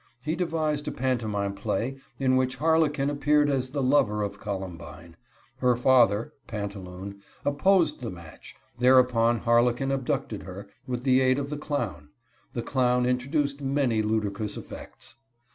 [0.23, 5.15] He devised a pantomime play in which Harlequin appeared as the lover of Colombine.
[5.57, 11.55] Her father (Pantaloon) opposed the match; thereupon Harlequin abducted her, with the aid of the
[11.59, 12.09] clown.
[12.53, 15.17] The clown introduced many ludicrous effects.